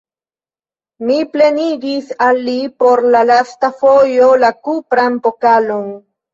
[1.09, 5.89] Mi plenigis al li por la lasta fojo la kupran pokalon.